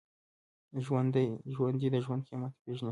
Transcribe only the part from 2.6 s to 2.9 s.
پېژني